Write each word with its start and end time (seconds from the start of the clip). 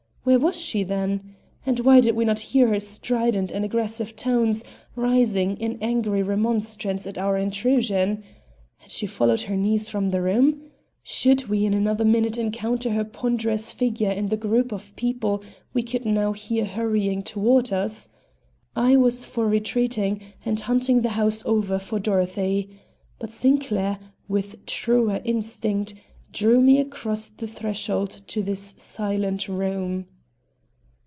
Where 0.23 0.37
was 0.37 0.55
she, 0.61 0.83
then? 0.83 1.33
and 1.65 1.79
why 1.79 1.99
did 1.99 2.15
we 2.15 2.25
not 2.25 2.37
hear 2.37 2.67
her 2.67 2.79
strident 2.79 3.51
and 3.51 3.65
aggressive 3.65 4.15
tones 4.15 4.63
rising 4.95 5.57
in 5.57 5.79
angry 5.81 6.21
remonstrance 6.21 7.07
at 7.07 7.17
our 7.17 7.37
intrusion? 7.39 8.23
Had 8.77 8.91
she 8.91 9.07
followed 9.07 9.41
her 9.41 9.57
niece 9.57 9.89
from 9.89 10.11
the 10.11 10.21
room? 10.21 10.61
Should 11.01 11.47
we 11.47 11.65
in 11.65 11.73
another 11.73 12.05
minute 12.05 12.37
encounter 12.37 12.91
her 12.91 13.03
ponderous 13.03 13.71
figure 13.71 14.11
in 14.11 14.29
the 14.29 14.37
group 14.37 14.71
of 14.71 14.95
people 14.95 15.43
we 15.73 15.81
could 15.81 16.05
now 16.05 16.33
hear 16.33 16.65
hurrying 16.65 17.23
toward 17.23 17.73
us? 17.73 18.07
I 18.75 18.97
was 18.97 19.25
for 19.25 19.47
retreating 19.47 20.21
and 20.45 20.59
hunting 20.59 21.01
the 21.01 21.09
house 21.09 21.41
over 21.47 21.79
for 21.79 21.97
Dorothy. 21.99 22.69
But 23.17 23.31
Sinclair, 23.31 23.97
with 24.27 24.67
truer 24.67 25.19
instinct, 25.23 25.95
drew 26.31 26.61
me 26.61 26.77
across 26.79 27.27
the 27.27 27.47
threshold 27.47 28.21
of 28.37 28.45
this 28.45 28.73
silent 28.77 29.49
room. 29.49 30.05